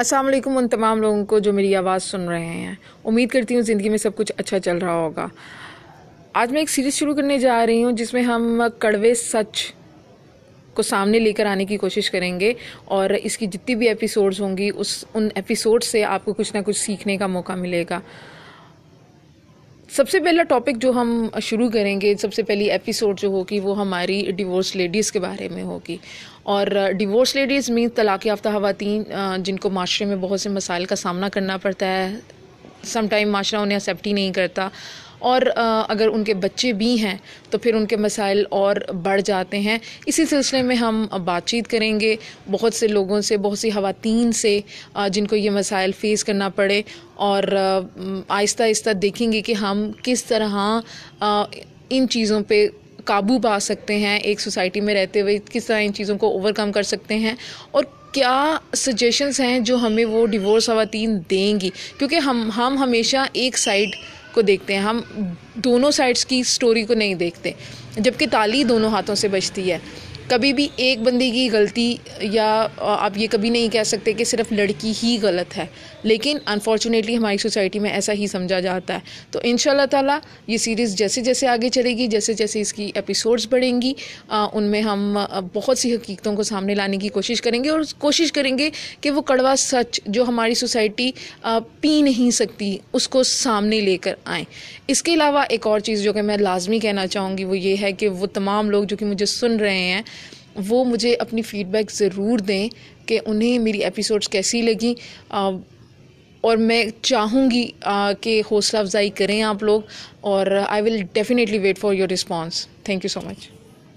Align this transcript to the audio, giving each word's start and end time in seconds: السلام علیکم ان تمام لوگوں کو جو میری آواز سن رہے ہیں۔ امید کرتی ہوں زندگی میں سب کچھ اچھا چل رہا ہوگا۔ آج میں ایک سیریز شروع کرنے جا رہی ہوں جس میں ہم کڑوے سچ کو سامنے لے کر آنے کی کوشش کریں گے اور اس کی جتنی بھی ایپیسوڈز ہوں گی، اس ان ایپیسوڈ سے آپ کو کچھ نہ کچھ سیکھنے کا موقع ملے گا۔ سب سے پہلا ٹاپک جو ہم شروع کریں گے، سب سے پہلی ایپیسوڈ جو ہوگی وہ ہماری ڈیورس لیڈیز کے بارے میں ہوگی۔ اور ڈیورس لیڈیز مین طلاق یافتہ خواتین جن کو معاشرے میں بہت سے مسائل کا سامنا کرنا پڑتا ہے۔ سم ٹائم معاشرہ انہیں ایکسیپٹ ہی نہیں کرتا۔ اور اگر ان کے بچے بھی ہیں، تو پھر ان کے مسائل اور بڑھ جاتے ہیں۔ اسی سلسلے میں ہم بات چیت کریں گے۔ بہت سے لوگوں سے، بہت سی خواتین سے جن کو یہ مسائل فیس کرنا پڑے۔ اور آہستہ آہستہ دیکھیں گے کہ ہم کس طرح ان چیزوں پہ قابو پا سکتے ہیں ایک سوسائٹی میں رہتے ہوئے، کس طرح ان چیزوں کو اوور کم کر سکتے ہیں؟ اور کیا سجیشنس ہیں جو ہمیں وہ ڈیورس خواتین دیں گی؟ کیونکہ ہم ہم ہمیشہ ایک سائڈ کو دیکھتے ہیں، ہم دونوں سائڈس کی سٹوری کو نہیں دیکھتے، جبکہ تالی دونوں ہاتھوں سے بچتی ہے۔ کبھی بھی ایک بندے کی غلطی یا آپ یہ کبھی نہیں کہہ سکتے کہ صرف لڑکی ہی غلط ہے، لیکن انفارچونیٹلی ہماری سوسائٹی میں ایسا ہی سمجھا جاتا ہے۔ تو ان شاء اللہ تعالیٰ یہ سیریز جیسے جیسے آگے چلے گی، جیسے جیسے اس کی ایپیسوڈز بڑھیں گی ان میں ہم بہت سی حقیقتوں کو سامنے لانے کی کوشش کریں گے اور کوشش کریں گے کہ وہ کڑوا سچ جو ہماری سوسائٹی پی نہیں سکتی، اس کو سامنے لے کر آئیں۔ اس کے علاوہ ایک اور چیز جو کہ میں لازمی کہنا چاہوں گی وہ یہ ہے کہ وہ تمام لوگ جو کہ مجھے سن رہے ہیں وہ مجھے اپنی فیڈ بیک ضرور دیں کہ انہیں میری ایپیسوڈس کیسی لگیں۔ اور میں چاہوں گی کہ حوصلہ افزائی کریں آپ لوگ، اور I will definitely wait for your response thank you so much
السلام 0.00 0.26
علیکم 0.26 0.56
ان 0.56 0.68
تمام 0.68 1.00
لوگوں 1.00 1.24
کو 1.24 1.38
جو 1.38 1.52
میری 1.52 1.76
آواز 1.76 2.02
سن 2.02 2.20
رہے 2.20 2.46
ہیں۔ 2.46 2.74
امید 3.04 3.28
کرتی 3.28 3.54
ہوں 3.54 3.62
زندگی 3.62 3.88
میں 3.88 3.98
سب 3.98 4.16
کچھ 4.16 4.32
اچھا 4.36 4.60
چل 4.60 4.78
رہا 4.78 4.94
ہوگا۔ 4.94 5.26
آج 6.32 6.52
میں 6.52 6.60
ایک 6.60 6.70
سیریز 6.70 6.94
شروع 6.94 7.14
کرنے 7.14 7.38
جا 7.38 7.66
رہی 7.66 7.84
ہوں 7.84 7.92
جس 7.92 8.14
میں 8.14 8.22
ہم 8.22 8.62
کڑوے 8.78 9.14
سچ 9.14 9.72
کو 10.74 10.82
سامنے 10.82 11.18
لے 11.18 11.32
کر 11.32 11.46
آنے 11.46 11.64
کی 11.64 11.76
کوشش 11.76 12.10
کریں 12.10 12.40
گے 12.40 12.52
اور 12.84 13.10
اس 13.10 13.38
کی 13.38 13.46
جتنی 13.46 13.74
بھی 13.74 13.88
ایپیسوڈز 13.88 14.40
ہوں 14.40 14.56
گی، 14.56 14.70
اس 14.76 15.04
ان 15.14 15.28
ایپیسوڈ 15.34 15.82
سے 15.82 16.04
آپ 16.04 16.24
کو 16.24 16.32
کچھ 16.32 16.56
نہ 16.56 16.60
کچھ 16.60 16.78
سیکھنے 16.78 17.16
کا 17.16 17.26
موقع 17.26 17.52
ملے 17.52 17.84
گا۔ 17.90 18.00
سب 19.92 20.08
سے 20.08 20.20
پہلا 20.20 20.42
ٹاپک 20.42 20.76
جو 20.76 20.90
ہم 20.90 21.28
شروع 21.42 21.68
کریں 21.68 22.00
گے، 22.00 22.14
سب 22.16 22.34
سے 22.34 22.42
پہلی 22.42 22.70
ایپیسوڈ 22.70 23.20
جو 23.20 23.28
ہوگی 23.28 23.60
وہ 23.60 23.78
ہماری 23.78 24.32
ڈیورس 24.36 24.76
لیڈیز 24.76 25.12
کے 25.12 25.20
بارے 25.20 25.48
میں 25.48 25.62
ہوگی۔ 25.62 25.96
اور 26.42 26.66
ڈیورس 26.98 27.34
لیڈیز 27.36 27.70
مین 27.70 27.88
طلاق 27.88 28.26
یافتہ 28.26 28.48
خواتین 28.48 29.02
جن 29.38 29.56
کو 29.56 29.70
معاشرے 29.70 30.06
میں 30.06 30.16
بہت 30.16 30.40
سے 30.40 30.48
مسائل 30.48 30.84
کا 30.84 30.96
سامنا 30.96 31.28
کرنا 31.28 31.56
پڑتا 31.56 31.86
ہے۔ 31.86 32.14
سم 32.82 33.06
ٹائم 33.08 33.30
معاشرہ 33.30 33.58
انہیں 33.58 33.76
ایکسیپٹ 33.76 34.06
ہی 34.06 34.12
نہیں 34.12 34.32
کرتا۔ 34.32 34.68
اور 35.18 35.42
اگر 35.88 36.08
ان 36.08 36.24
کے 36.24 36.34
بچے 36.34 36.72
بھی 36.72 37.04
ہیں، 37.04 37.18
تو 37.50 37.58
پھر 37.58 37.74
ان 37.74 37.86
کے 37.86 37.96
مسائل 37.96 38.44
اور 38.50 38.76
بڑھ 39.02 39.20
جاتے 39.24 39.58
ہیں۔ 39.58 39.78
اسی 40.06 40.26
سلسلے 40.26 40.62
میں 40.62 40.76
ہم 40.76 41.06
بات 41.24 41.46
چیت 41.46 41.68
کریں 41.68 42.00
گے۔ 42.00 42.16
بہت 42.50 42.74
سے 42.74 42.88
لوگوں 42.88 43.20
سے، 43.20 43.36
بہت 43.36 43.58
سی 43.58 43.70
خواتین 43.70 44.32
سے 44.32 44.60
جن 45.10 45.26
کو 45.26 45.36
یہ 45.36 45.50
مسائل 45.50 45.90
فیس 45.98 46.24
کرنا 46.24 46.48
پڑے۔ 46.48 46.82
اور 47.14 47.42
آہستہ 48.28 48.62
آہستہ 48.62 48.90
دیکھیں 48.90 49.32
گے 49.32 49.40
کہ 49.40 49.52
ہم 49.52 49.90
کس 50.02 50.24
طرح 50.24 50.80
ان 51.90 52.08
چیزوں 52.08 52.40
پہ 52.40 52.66
قابو 53.04 53.38
پا 53.38 53.58
سکتے 53.60 53.96
ہیں 53.98 54.18
ایک 54.18 54.40
سوسائٹی 54.40 54.80
میں 54.80 54.94
رہتے 54.94 55.20
ہوئے، 55.20 55.38
کس 55.50 55.64
طرح 55.64 55.80
ان 55.80 55.94
چیزوں 55.94 56.18
کو 56.18 56.32
اوور 56.32 56.52
کم 56.52 56.72
کر 56.72 56.82
سکتے 56.82 57.16
ہیں؟ 57.16 57.34
اور 57.70 57.84
کیا 58.12 58.56
سجیشنس 58.76 59.40
ہیں 59.40 59.58
جو 59.60 59.76
ہمیں 59.76 60.04
وہ 60.04 60.26
ڈیورس 60.26 60.66
خواتین 60.66 61.18
دیں 61.30 61.60
گی؟ 61.60 61.70
کیونکہ 61.98 62.16
ہم 62.16 62.50
ہم 62.56 62.78
ہمیشہ 62.78 63.16
ایک 63.32 63.58
سائڈ 63.58 63.88
کو 64.32 64.42
دیکھتے 64.42 64.74
ہیں، 64.74 64.80
ہم 64.80 65.00
دونوں 65.54 65.90
سائڈس 65.90 66.24
کی 66.26 66.42
سٹوری 66.42 66.82
کو 66.82 66.94
نہیں 66.94 67.14
دیکھتے، 67.14 67.52
جبکہ 67.96 68.26
تالی 68.30 68.64
دونوں 68.64 68.90
ہاتھوں 68.90 69.14
سے 69.14 69.28
بچتی 69.28 69.70
ہے۔ 69.72 69.78
کبھی 70.30 70.52
بھی 70.52 70.66
ایک 70.76 71.00
بندے 71.02 71.30
کی 71.30 71.48
غلطی 71.52 71.94
یا 72.22 72.66
آپ 72.78 73.18
یہ 73.18 73.26
کبھی 73.30 73.50
نہیں 73.50 73.68
کہہ 73.68 73.82
سکتے 73.82 74.12
کہ 74.12 74.24
صرف 74.24 74.52
لڑکی 74.52 74.92
ہی 75.02 75.16
غلط 75.22 75.56
ہے، 75.58 75.64
لیکن 76.02 76.38
انفارچونیٹلی 76.46 77.16
ہماری 77.16 77.38
سوسائٹی 77.38 77.78
میں 77.78 77.90
ایسا 77.90 78.12
ہی 78.12 78.26
سمجھا 78.26 78.60
جاتا 78.60 78.94
ہے۔ 78.94 78.98
تو 79.30 79.40
ان 79.42 79.56
شاء 79.56 79.70
اللہ 79.70 79.86
تعالیٰ 79.90 80.18
یہ 80.46 80.56
سیریز 80.56 80.94
جیسے 80.96 81.20
جیسے 81.20 81.46
آگے 81.48 81.68
چلے 81.68 81.96
گی، 81.96 82.06
جیسے 82.06 82.32
جیسے 82.32 82.60
اس 82.60 82.72
کی 82.74 82.90
ایپیسوڈز 82.94 83.46
بڑھیں 83.50 83.80
گی 83.82 83.92
ان 84.30 84.64
میں 84.64 84.80
ہم 84.82 85.18
بہت 85.54 85.78
سی 85.78 85.94
حقیقتوں 85.94 86.34
کو 86.36 86.42
سامنے 86.42 86.74
لانے 86.74 86.96
کی 86.96 87.08
کوشش 87.08 87.42
کریں 87.42 87.62
گے 87.64 87.70
اور 87.70 87.80
کوشش 87.98 88.32
کریں 88.32 88.56
گے 88.58 88.70
کہ 89.00 89.10
وہ 89.10 89.22
کڑوا 89.22 89.54
سچ 89.58 90.00
جو 90.06 90.24
ہماری 90.24 90.54
سوسائٹی 90.54 91.10
پی 91.80 92.00
نہیں 92.02 92.30
سکتی، 92.30 92.76
اس 92.92 93.08
کو 93.08 93.22
سامنے 93.22 93.80
لے 93.80 93.96
کر 93.96 94.14
آئیں۔ 94.24 94.44
اس 94.88 95.02
کے 95.02 95.14
علاوہ 95.14 95.44
ایک 95.48 95.66
اور 95.66 95.80
چیز 95.80 96.02
جو 96.02 96.12
کہ 96.12 96.22
میں 96.22 96.36
لازمی 96.36 96.78
کہنا 96.78 97.06
چاہوں 97.06 97.36
گی 97.38 97.44
وہ 97.44 97.58
یہ 97.58 97.76
ہے 97.80 97.92
کہ 97.92 98.08
وہ 98.10 98.26
تمام 98.34 98.70
لوگ 98.70 98.84
جو 98.84 98.96
کہ 98.96 99.06
مجھے 99.06 99.26
سن 99.26 99.56
رہے 99.56 99.78
ہیں 99.80 100.02
وہ 100.68 100.84
مجھے 100.84 101.14
اپنی 101.14 101.42
فیڈ 101.42 101.66
بیک 101.66 101.90
ضرور 101.90 102.38
دیں 102.38 102.68
کہ 103.06 103.18
انہیں 103.26 103.58
میری 103.58 103.84
ایپیسوڈس 103.84 104.28
کیسی 104.28 104.62
لگیں۔ 104.62 104.94
اور 106.40 106.56
میں 106.56 106.84
چاہوں 107.02 107.50
گی 107.50 107.66
کہ 108.20 108.42
حوصلہ 108.50 108.78
افزائی 108.78 109.10
کریں 109.10 109.40
آپ 109.42 109.62
لوگ، 109.62 109.80
اور 110.20 110.46
I 110.68 110.82
will 110.82 111.00
definitely 111.12 111.58
wait 111.58 111.78
for 111.78 111.92
your 111.92 112.08
response 112.08 112.66
thank 112.84 113.04
you 113.04 113.08
so 113.08 113.20
much 113.24 113.48